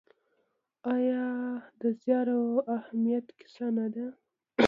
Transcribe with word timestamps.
آیا 0.95 1.23
د 1.79 1.81
زیار 2.01 2.27
او 2.37 2.43
همت 2.87 3.25
کیسه 3.37 3.67
نه 3.77 3.85
ده؟ 3.93 4.05